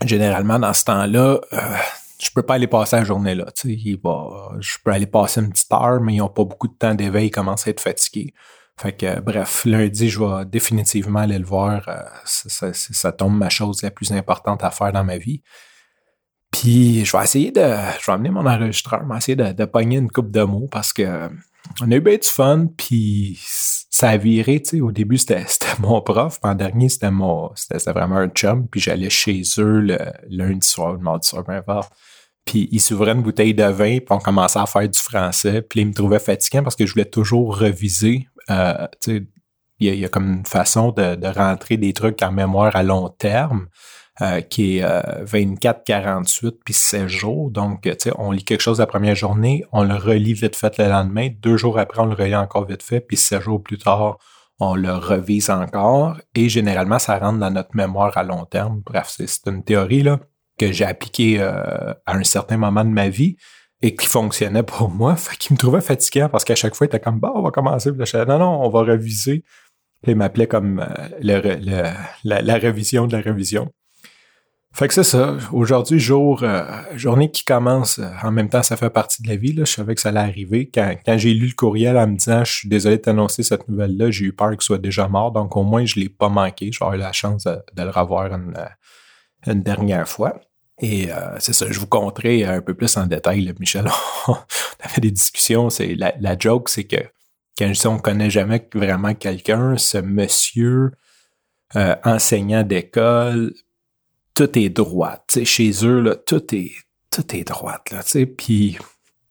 Généralement, 0.06 0.60
dans 0.60 0.74
ce 0.74 0.84
temps-là, 0.84 1.40
je 2.24 2.32
peux 2.34 2.44
pas 2.44 2.56
aller 2.56 2.68
passer 2.68 2.96
la 2.96 3.04
journée 3.04 3.36
là. 3.36 3.46
je 3.64 4.78
peux 4.84 4.92
aller 4.92 5.08
passer 5.08 5.42
une 5.42 5.52
petite 5.52 5.72
heure, 5.72 6.02
mais 6.02 6.16
ils 6.16 6.20
n'ont 6.20 6.30
pas 6.30 6.46
beaucoup 6.46 6.68
de 6.68 6.74
temps 6.74 6.96
d'éveil, 6.96 7.28
ils 7.28 7.32
commencent 7.32 7.68
à 7.68 7.72
être 7.72 7.82
fatigués. 7.82 8.34
Fait 8.80 8.94
que, 8.94 9.20
bref, 9.20 9.66
lundi, 9.66 10.10
je 10.10 10.20
vais 10.20 10.46
définitivement 10.46 11.20
aller 11.20 11.38
le 11.38 11.46
voir. 11.46 11.88
Euh, 11.88 12.02
ça, 12.26 12.74
ça, 12.74 13.12
tombe 13.12 13.38
ma 13.38 13.50
chose 13.50 13.84
la 13.84 13.92
plus 13.92 14.12
importante 14.12 14.64
à 14.64 14.72
faire 14.72 14.92
dans 14.92 15.04
ma 15.04 15.20
vie. 15.20 15.44
Puis, 16.52 17.06
je 17.06 17.16
vais 17.16 17.24
essayer 17.24 17.52
de... 17.52 17.62
Je 17.62 18.06
vais 18.08 18.14
amener 18.14 18.32
mon 18.32 18.48
enregistreur, 18.48 19.02
je 19.04 19.12
vais 19.12 19.18
essayer 19.18 19.36
de, 19.36 19.52
de 19.52 19.66
pogner 19.66 19.98
une 19.98 20.10
coupe 20.10 20.32
de 20.32 20.42
mots 20.42 20.68
parce 20.72 20.92
que 20.92 21.30
on 21.82 21.92
a 21.92 21.96
eu 21.96 22.02
bien 22.02 22.18
du 22.18 22.28
fun, 22.28 22.68
puis 22.78 23.40
ça 23.90 24.10
a 24.10 24.18
viré, 24.18 24.62
au 24.82 24.92
début, 24.92 25.18
c'était 25.20 25.46
mon 25.80 26.02
prof, 26.02 26.40
puis 26.42 26.52
en 26.52 26.56
dernier, 26.56 26.90
c'était. 26.90 27.10
C'était 27.56 27.92
vraiment 27.92 28.18
un 28.18 28.30
chum, 28.30 28.68
puis 28.68 28.80
j'allais 28.82 29.10
chez 29.10 29.42
eux 29.60 29.80
le 29.80 29.98
lundi 30.30 30.68
soir, 30.68 30.94
le 30.94 31.00
mardi 31.00 31.28
soir, 31.28 31.44
peu 31.44 31.54
importe. 31.54 31.94
Puis 32.46 32.68
il 32.72 32.82
s'ouvrait 32.82 33.14
une 33.14 33.22
bouteille 33.22 33.54
de 33.54 33.64
vin, 33.64 34.00
puis 34.00 34.08
on 34.10 34.20
commençait 34.20 34.60
à 34.60 34.66
faire 34.66 34.88
du 34.88 35.00
français. 35.00 35.62
Puis 35.62 35.82
il 35.82 35.88
me 35.88 35.94
trouvait 35.94 36.20
fatiguant 36.20 36.64
parce 36.64 36.76
que 36.76 36.86
je 36.86 36.94
voulais 36.94 37.06
toujours 37.06 37.58
reviser 37.58 38.28
euh, 38.50 38.88
il 39.80 39.96
y, 39.96 40.06
a 40.06 40.10
comme 40.10 40.32
une 40.32 40.46
façon 40.46 40.92
de, 40.92 41.28
rentrer 41.28 41.78
des 41.78 41.94
trucs 41.94 42.22
en 42.22 42.32
mémoire 42.32 42.76
à 42.76 42.84
long 42.84 43.10
terme. 43.10 43.68
Euh, 44.22 44.42
qui 44.42 44.78
est 44.78 44.86
24, 45.24 45.80
euh, 45.80 45.84
48 45.86 46.56
puis 46.64 46.76
16 46.76 47.08
jours. 47.08 47.50
Donc, 47.50 47.90
on 48.20 48.32
lit 48.32 48.44
quelque 48.44 48.62
chose 48.62 48.78
la 48.78 48.86
première 48.86 49.16
journée, 49.16 49.66
on 49.72 49.84
le 49.84 49.96
relit 49.96 50.34
vite 50.34 50.56
fait 50.56 50.78
le 50.78 50.88
lendemain. 50.88 51.30
Deux 51.42 51.58
jours 51.58 51.80
après, 51.80 52.00
on 52.00 52.06
le 52.06 52.14
relit 52.14 52.36
encore 52.36 52.68
vite 52.68 52.84
fait, 52.84 53.00
puis 53.02 53.18
16 53.18 53.42
jours 53.42 53.64
plus 53.64 53.80
tard, 53.80 54.20
on 54.60 54.76
le 54.76 54.94
revise 54.94 55.50
encore. 55.50 56.20
Et 56.36 56.48
généralement, 56.48 57.00
ça 57.00 57.18
rentre 57.18 57.40
dans 57.40 57.50
notre 57.50 57.76
mémoire 57.76 58.16
à 58.16 58.22
long 58.22 58.46
terme. 58.46 58.84
Bref, 58.86 59.12
c'est 59.18 59.48
une 59.48 59.64
théorie 59.64 60.04
là, 60.04 60.20
que 60.68 60.74
j'ai 60.74 60.86
appliquée 60.86 61.42
à 61.42 61.98
un 62.06 62.24
certain 62.24 62.58
moment 62.58 62.84
de 62.84 62.90
ma 62.90 63.10
vie 63.10 63.38
et 63.84 63.96
qui 63.96 64.08
fonctionnait 64.08 64.64
pour 64.64 64.90
moi. 64.96 65.16
Fait 65.16 65.52
me 65.52 65.58
trouvait 65.58 65.82
fatiguant 65.82 66.30
parce 66.30 66.44
qu'à 66.44 66.56
chaque 66.56 66.74
fois, 66.74 66.86
il 66.86 66.88
était 66.88 67.00
comme, 67.00 67.20
bah, 67.20 67.32
on 67.36 67.44
va 67.44 67.52
commencer. 67.52 67.92
Non, 67.92 68.40
non, 68.40 68.62
on 68.64 68.70
va 68.70 68.82
réviser. 68.82 69.44
Il 70.08 70.16
m'appelait 70.16 70.48
comme 70.48 70.80
euh, 70.80 71.94
la, 72.24 72.56
révision 72.56 73.08
de 73.08 73.16
la 73.16 73.22
révision. 73.22 73.72
Fait 74.74 74.88
que 74.88 74.94
c'est 74.94 75.04
ça. 75.04 75.38
Aujourd'hui, 75.52 76.00
jour, 76.00 76.42
euh, 76.44 76.66
journée 76.96 77.30
qui 77.30 77.46
commence, 77.46 78.00
euh, 78.00 78.10
en 78.24 78.32
même 78.32 78.50
temps, 78.50 78.64
ça 78.64 78.76
fait 78.76 78.90
partie 78.90 79.22
de 79.22 79.30
la 79.30 79.36
vie. 79.36 79.54
Là. 79.54 79.66
Je 79.66 79.72
savais 79.72 79.96
que 79.96 80.02
ça 80.02 80.10
allait 80.10 80.20
arriver. 80.20 80.70
Quand, 80.74 80.96
j'ai 81.18 81.34
lu 81.34 81.48
le 81.48 81.54
courriel 81.54 81.98
en 81.98 82.08
me 82.08 82.18
disant, 82.18 82.44
je 82.44 82.52
suis 82.52 82.70
désolé 82.70 82.98
de 82.98 83.02
t'annoncer 83.02 83.44
cette 83.44 83.68
nouvelle-là, 83.70 84.12
j'ai 84.12 84.26
eu 84.26 84.34
peur 84.34 84.50
qu'il 84.52 84.62
soit 84.62 84.80
déjà 84.80 85.08
mort. 85.08 85.32
Donc, 85.32 85.56
au 85.56 85.64
moins, 85.64 85.86
je 85.86 86.00
l'ai 86.00 86.10
pas 86.10 86.30
manqué. 86.30 86.68
Eu 86.68 86.98
la 86.98 87.12
chance 87.12 87.44
de, 87.44 87.84
le 87.84 87.90
revoir 87.90 88.30
une 89.46 89.62
dernière 89.62 90.08
fois. 90.08 90.40
Et 90.84 91.10
euh, 91.14 91.40
c'est 91.40 91.54
ça, 91.54 91.66
je 91.72 91.80
vous 91.80 91.88
conterai 91.88 92.44
un 92.44 92.62
peu 92.62 92.74
plus 92.74 92.98
en 92.98 93.08
détail, 93.08 93.54
Michel. 93.58 93.86
on 94.28 94.34
a 94.34 94.90
fait 94.90 95.00
des 95.00 95.12
discussions. 95.12 95.70
C'est 95.70 95.96
la, 95.96 96.14
la 96.20 96.38
joke, 96.38 96.68
c'est 96.68 96.84
que 96.84 96.98
quand 97.58 97.72
on 97.86 98.00
connaît 98.00 98.30
jamais 98.30 98.68
vraiment 98.76 99.14
quelqu'un, 99.14 99.78
ce 99.78 99.98
monsieur 100.00 100.92
euh, 101.78 101.96
enseignant 102.04 102.64
d'école, 102.64 103.54
tout 104.36 104.60
est 104.60 104.68
droit. 104.68 105.24
chez 105.46 105.72
eux, 105.86 106.02
là, 106.02 106.16
tout 106.16 106.54
est 106.54 106.74
tout 107.10 107.34
est 107.34 107.46
droit. 107.46 107.82
Là, 107.90 108.02
puis 108.38 108.78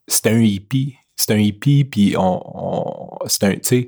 c'est 0.08 0.28
un 0.28 0.40
hippie. 0.40 0.96
C'est 1.16 1.32
un 1.32 1.38
hippie, 1.38 1.84
puis 1.84 2.16
on, 2.16 2.40
on 2.54 3.18
c'est 3.26 3.44
un, 3.44 3.82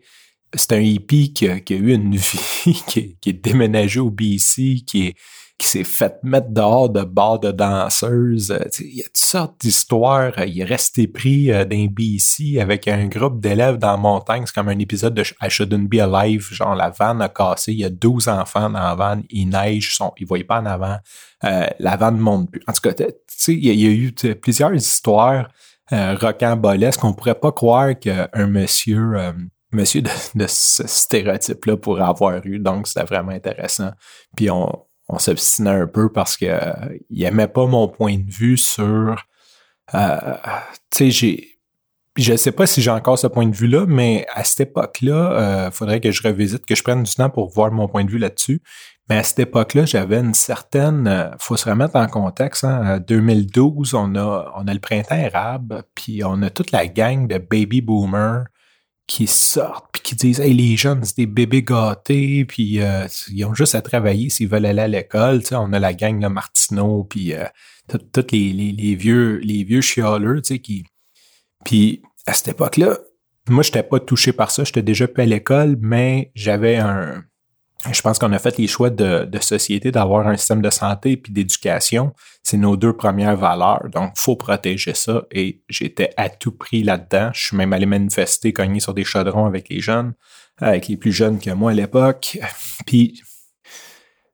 c'est 0.54 0.72
un 0.72 0.80
hippie 0.80 1.32
qui 1.32 1.48
a, 1.48 1.60
qui 1.60 1.74
a, 1.74 1.76
eu 1.76 1.92
une 1.92 2.16
vie, 2.16 2.82
qui, 2.86 3.16
qui 3.20 3.30
est 3.30 3.44
déménagé 3.44 4.00
au 4.00 4.10
BC, 4.10 4.82
qui 4.86 5.06
est 5.08 5.14
qui 5.56 5.68
s'est 5.68 5.84
fait 5.84 6.16
mettre 6.24 6.48
dehors 6.50 6.90
de 6.90 7.02
bord 7.02 7.38
de 7.38 7.52
danseuse. 7.52 8.50
Euh, 8.50 8.64
il 8.80 8.96
y 8.96 9.00
a 9.00 9.04
toutes 9.04 9.16
sortes 9.16 9.60
d'histoires. 9.60 10.32
Il 10.46 10.60
est 10.60 10.64
resté 10.64 11.06
pris 11.06 11.52
euh, 11.52 11.64
d'un 11.64 11.86
BC 11.86 12.58
avec 12.60 12.88
un 12.88 13.06
groupe 13.06 13.40
d'élèves 13.40 13.76
dans 13.76 13.92
la 13.92 13.96
montagne. 13.96 14.42
C'est 14.46 14.54
comme 14.54 14.68
un 14.68 14.78
épisode 14.78 15.14
de 15.14 15.22
I 15.22 15.48
Shouldn't 15.48 15.88
Be 15.88 16.00
Alive. 16.00 16.48
Genre, 16.50 16.74
la 16.74 16.90
vanne 16.90 17.22
a 17.22 17.28
cassé. 17.28 17.72
Il 17.72 17.78
y 17.78 17.84
a 17.84 17.90
12 17.90 18.28
enfants 18.28 18.68
dans 18.68 18.80
la 18.80 18.94
vanne. 18.96 19.22
Ils 19.30 19.48
neigent. 19.48 19.94
Sont, 19.94 20.12
ils 20.18 20.24
ne 20.24 20.28
voyaient 20.28 20.44
pas 20.44 20.60
en 20.60 20.66
avant. 20.66 20.96
Euh, 21.44 21.66
la 21.78 21.96
vanne 21.96 22.16
ne 22.16 22.22
monte 22.22 22.50
plus. 22.50 22.62
En 22.66 22.72
tout 22.72 22.80
cas, 22.80 22.94
tu 22.94 23.04
sais, 23.28 23.54
il 23.54 23.64
y, 23.64 23.86
a 23.86 23.90
eu 23.90 24.12
plusieurs 24.34 24.74
histoires 24.74 25.48
euh, 25.92 26.16
rocambolesques. 26.20 27.04
On 27.04 27.12
pourrait 27.12 27.38
pas 27.38 27.52
croire 27.52 27.96
qu'un 27.98 28.46
monsieur... 28.48 29.32
monsieur 29.74 30.02
de, 30.02 30.46
ce 30.46 30.86
stéréotype-là 30.86 31.76
pourrait 31.76 32.04
avoir 32.04 32.44
eu. 32.46 32.58
Donc, 32.58 32.86
c'était 32.86 33.04
vraiment 33.04 33.32
intéressant. 33.32 33.90
Puis 34.36 34.50
on, 34.50 34.70
on 35.08 35.18
s'obstinait 35.18 35.70
un 35.70 35.86
peu 35.86 36.10
parce 36.10 36.36
que 36.36 36.46
euh, 36.46 36.72
il 37.10 37.22
aimait 37.24 37.48
pas 37.48 37.66
mon 37.66 37.88
point 37.88 38.16
de 38.16 38.30
vue 38.30 38.56
sur 38.56 39.16
euh, 39.94 40.36
tu 40.90 40.98
sais 40.98 41.10
j'ai 41.10 41.54
je 42.16 42.36
sais 42.36 42.52
pas 42.52 42.66
si 42.66 42.80
j'ai 42.80 42.90
encore 42.90 43.18
ce 43.18 43.26
point 43.26 43.46
de 43.46 43.56
vue-là, 43.56 43.86
mais 43.88 44.24
à 44.32 44.44
cette 44.44 44.68
époque-là, 44.68 45.32
euh, 45.32 45.70
faudrait 45.72 46.00
que 46.00 46.12
je 46.12 46.22
revisite, 46.22 46.64
que 46.64 46.76
je 46.76 46.82
prenne 46.84 47.02
du 47.02 47.12
temps 47.12 47.28
pour 47.28 47.50
voir 47.50 47.72
mon 47.72 47.88
point 47.88 48.04
de 48.04 48.10
vue 48.10 48.18
là-dessus. 48.18 48.62
Mais 49.08 49.16
à 49.16 49.24
cette 49.24 49.40
époque-là, 49.40 49.84
j'avais 49.84 50.20
une 50.20 50.32
certaine, 50.32 51.08
euh, 51.08 51.30
faut 51.38 51.56
se 51.56 51.68
remettre 51.68 51.96
en 51.96 52.06
contexte. 52.06 52.62
Hein, 52.64 53.00
2012, 53.00 53.94
on 53.94 54.14
a, 54.14 54.52
on 54.56 54.66
a 54.68 54.72
le 54.72 54.78
printemps 54.78 55.20
arabe, 55.20 55.82
puis 55.94 56.22
on 56.24 56.40
a 56.42 56.50
toute 56.50 56.70
la 56.70 56.86
gang 56.86 57.26
de 57.26 57.38
baby 57.38 57.80
boomers 57.80 58.44
qui 59.06 59.26
sortent 59.26 59.86
puis 59.92 60.02
qui 60.02 60.14
disent 60.14 60.40
hey 60.40 60.54
les 60.54 60.76
jeunes 60.76 61.04
c'est 61.04 61.16
des 61.16 61.26
bébés 61.26 61.62
gâtés 61.62 62.44
puis 62.44 62.80
euh, 62.80 63.06
ils 63.30 63.44
ont 63.44 63.54
juste 63.54 63.74
à 63.74 63.82
travailler 63.82 64.30
s'ils 64.30 64.48
veulent 64.48 64.66
aller 64.66 64.80
à 64.80 64.88
l'école 64.88 65.40
tu 65.40 65.48
sais 65.48 65.56
on 65.56 65.72
a 65.72 65.78
la 65.78 65.92
gang 65.92 66.18
de 66.18 66.26
Martineau 66.26 67.04
puis 67.04 67.34
euh, 67.34 67.44
tous 67.88 68.26
les, 68.32 68.52
les, 68.52 68.94
vieux 68.94 69.38
les 69.38 69.62
vieux 69.64 69.82
chialeux 69.82 70.40
tu 70.40 70.54
sais 70.54 70.58
qui 70.58 70.84
puis 71.64 72.02
à 72.26 72.32
cette 72.32 72.48
époque-là 72.48 72.98
moi 73.48 73.62
j'étais 73.62 73.82
pas 73.82 74.00
touché 74.00 74.32
par 74.32 74.50
ça 74.50 74.64
j'étais 74.64 74.82
déjà 74.82 75.06
pas 75.06 75.22
à 75.22 75.26
l'école 75.26 75.76
mais 75.80 76.32
j'avais 76.34 76.76
un 76.76 77.24
je 77.92 78.00
pense 78.00 78.18
qu'on 78.18 78.32
a 78.32 78.38
fait 78.38 78.56
les 78.58 78.66
choix 78.66 78.90
de, 78.90 79.28
société 79.40 79.90
d'avoir 79.90 80.26
un 80.26 80.36
système 80.36 80.62
de 80.62 80.70
santé 80.70 81.16
puis 81.16 81.32
d'éducation. 81.32 82.14
C'est 82.42 82.56
nos 82.56 82.76
deux 82.76 82.94
premières 82.94 83.36
valeurs. 83.36 83.88
Donc, 83.90 84.14
faut 84.16 84.36
protéger 84.36 84.94
ça. 84.94 85.24
Et 85.30 85.62
j'étais 85.68 86.10
à 86.16 86.28
tout 86.28 86.52
prix 86.52 86.82
là-dedans. 86.82 87.30
Je 87.34 87.46
suis 87.46 87.56
même 87.56 87.72
allé 87.72 87.86
manifester, 87.86 88.52
cogner 88.52 88.80
sur 88.80 88.94
des 88.94 89.04
chaudrons 89.04 89.46
avec 89.46 89.68
les 89.68 89.80
jeunes, 89.80 90.14
avec 90.58 90.88
les 90.88 90.96
plus 90.96 91.12
jeunes 91.12 91.38
que 91.38 91.50
moi 91.50 91.72
à 91.72 91.74
l'époque. 91.74 92.38
Puis, 92.86 93.22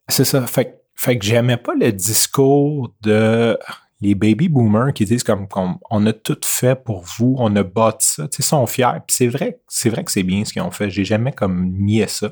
c'est 0.09 0.25
ça. 0.25 0.47
Fait, 0.47 0.83
fait 0.95 1.19
que 1.19 1.25
j'aimais 1.25 1.57
pas 1.57 1.75
le 1.75 1.93
discours 1.93 2.95
de 3.01 3.59
les 4.01 4.15
baby 4.15 4.49
boomers 4.49 4.95
qui 4.95 5.05
disent 5.05 5.25
comme, 5.25 5.47
on 5.91 6.07
a 6.07 6.13
tout 6.13 6.41
fait 6.43 6.75
pour 6.75 7.05
vous, 7.19 7.35
on 7.39 7.55
a 7.57 7.63
bâti 7.63 8.07
ça. 8.07 8.29
Tu 8.29 8.37
sais, 8.37 8.43
sont 8.43 8.67
fiers. 8.67 9.01
Puis 9.07 9.17
c'est 9.17 9.27
vrai, 9.27 9.61
c'est 9.69 9.91
vrai 9.91 10.05
que 10.05 10.11
c'est 10.11 10.23
bien 10.23 10.45
ce 10.45 10.53
qu'ils 10.53 10.63
ont 10.63 10.71
fait. 10.71 10.89
J'ai 10.89 11.05
jamais 11.05 11.33
comme 11.33 11.71
nié 11.73 12.07
ça. 12.07 12.31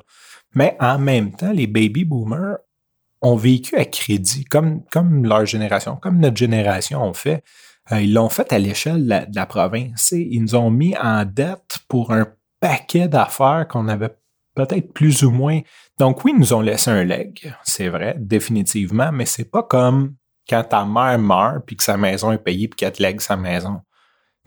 Mais 0.55 0.77
en 0.81 0.99
même 0.99 1.33
temps, 1.33 1.53
les 1.53 1.67
baby 1.67 2.05
boomers 2.05 2.59
ont 3.21 3.37
vécu 3.37 3.77
à 3.77 3.85
crédit, 3.85 4.45
comme, 4.45 4.85
comme 4.93 5.25
leur 5.25 5.45
génération, 5.45 5.97
comme 5.97 6.19
notre 6.19 6.37
génération 6.37 7.03
ont 7.03 7.15
fait. 7.15 7.43
Euh, 7.93 8.01
ils 8.01 8.13
l'ont 8.13 8.29
fait 8.29 8.53
à 8.53 8.59
l'échelle 8.59 9.07
de, 9.07 9.35
la 9.35 9.47
province. 9.47 10.13
Ils 10.13 10.43
nous 10.43 10.55
ont 10.55 10.71
mis 10.71 10.97
en 10.97 11.25
dette 11.25 11.79
pour 11.89 12.13
un 12.13 12.27
paquet 12.61 13.09
d'affaires 13.09 13.67
qu'on 13.69 13.89
avait 13.89 14.15
peut-être 14.55 14.93
plus 14.93 15.23
ou 15.23 15.31
moins. 15.31 15.61
Donc 15.99 16.25
oui, 16.25 16.33
ils 16.35 16.41
nous 16.41 16.53
ont 16.53 16.61
laissé 16.61 16.91
un 16.91 17.05
leg, 17.05 17.53
c'est 17.65 17.89
vrai, 17.89 18.17
définitivement, 18.19 19.13
mais 19.13 19.27
c'est 19.27 19.51
pas 19.51 19.63
comme 19.63 20.15
quand 20.49 20.65
ta 20.65 20.85
mère 20.85 21.19
meurt 21.19 21.65
puis 21.67 21.77
que 21.77 21.83
sa 21.83 21.97
maison 21.97 22.33
est 22.33 22.39
payée 22.39 22.69
puis 22.69 22.77
qu'elle 22.77 22.93
te 22.93 23.03
lègue 23.03 23.21
sa 23.21 23.37
maison. 23.37 23.81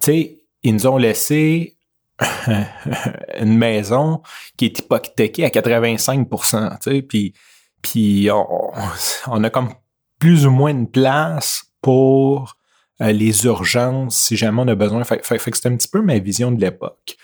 Tu 0.01 0.05
sais, 0.05 0.38
ils 0.63 0.74
nous 0.74 0.88
ont 0.88 0.98
laissé 0.98 1.77
une 3.39 3.57
maison 3.57 4.21
qui 4.57 4.65
est 4.65 4.79
hypothéquée 4.79 5.45
à 5.45 5.49
85% 5.49 6.77
tu 6.79 6.91
sais, 6.91 7.01
puis, 7.01 7.33
puis 7.81 8.29
on, 8.31 9.43
a 9.43 9.49
comme 9.49 9.73
plus 10.19 10.45
ou 10.45 10.51
moins 10.51 10.71
une 10.71 10.89
place 10.89 11.65
pour 11.81 12.57
euh, 13.01 13.11
les 13.11 13.45
urgences 13.45 14.17
si 14.17 14.37
jamais 14.37 14.61
on 14.61 14.67
a 14.67 14.75
besoin. 14.75 15.03
Fait, 15.03 15.25
fait, 15.25 15.51
que 15.51 15.57
c'était 15.57 15.69
un 15.69 15.75
petit 15.75 15.87
peu 15.87 16.01
ma 16.01 16.19
vision 16.19 16.51
de 16.51 16.61
l'époque. 16.61 17.17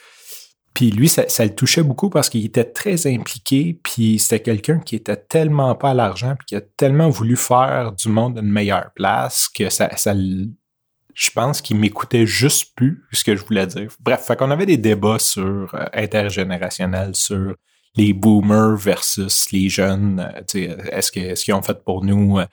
Puis 0.73 0.91
lui, 0.91 1.09
ça, 1.09 1.23
le 1.23 1.55
touchait 1.55 1.81
beaucoup 1.81 2.11
parce 2.11 2.29
qu'il 2.29 2.45
était 2.45 2.63
très 2.63 3.07
impliqué, 3.07 3.79
puis 3.81 4.19
c'était 4.19 4.41
quelqu'un 4.41 4.79
qui 4.79 4.95
était 4.95 5.15
tellement 5.15 5.73
pas 5.73 5.89
à 5.89 5.93
l'argent, 5.95 6.35
puis 6.37 6.45
qui 6.45 6.55
a 6.55 6.61
tellement 6.61 7.09
voulu 7.09 7.35
faire 7.35 7.93
du 7.93 8.09
monde 8.09 8.37
une 8.37 8.51
meilleure 8.51 8.91
place 8.93 9.49
que 9.49 9.71
ça, 9.71 9.89
ça 9.97 10.13
je 11.17 11.31
pense 11.31 11.61
qu'il 11.61 11.77
m'écoutait 11.77 12.27
juste 12.27 12.75
plus 12.75 13.03
ce 13.11 13.23
que 13.23 13.35
je 13.35 13.43
voulais 13.43 13.65
dire. 13.65 13.89
Bref, 13.99 14.23
fait 14.27 14.35
qu'on 14.37 14.51
avait 14.51 14.67
des 14.67 14.77
débats 14.77 15.17
sur 15.17 15.73
euh, 15.73 15.85
intergénérationnel, 15.91 17.15
sur 17.15 17.55
les 17.95 18.13
boomers 18.13 18.77
versus 18.77 19.51
les 19.51 19.67
jeunes. 19.67 20.19
Euh, 20.55 20.77
est-ce 20.91 21.11
que 21.11 21.33
ce 21.33 21.43
qu'ils 21.43 21.55
ont 21.55 21.63
fait 21.63 21.83
pour 21.83 22.05
nous? 22.05 22.37
Euh. 22.37 22.45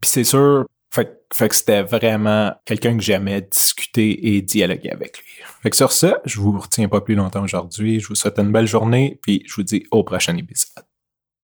Puis 0.00 0.10
c'est 0.10 0.24
sûr, 0.24 0.66
fait, 0.90 1.24
fait 1.32 1.48
que 1.48 1.54
c'était 1.54 1.82
vraiment 1.82 2.52
quelqu'un 2.66 2.96
que 2.96 3.02
j'aimais 3.02 3.42
discuter 3.42 4.34
et 4.34 4.42
dialoguer 4.42 4.90
avec 4.90 5.18
lui. 5.18 5.44
Fait 5.62 5.70
que 5.70 5.76
sur 5.76 5.92
ça, 5.92 6.20
je 6.24 6.40
vous 6.40 6.58
retiens 6.58 6.88
pas 6.88 7.00
plus 7.00 7.14
longtemps 7.14 7.44
aujourd'hui. 7.44 8.00
Je 8.00 8.08
vous 8.08 8.16
souhaite 8.16 8.40
une 8.40 8.50
belle 8.50 8.66
journée, 8.66 9.20
puis 9.22 9.44
je 9.46 9.54
vous 9.54 9.62
dis 9.62 9.86
au 9.92 10.02
prochain 10.02 10.36
épisode. 10.36 10.84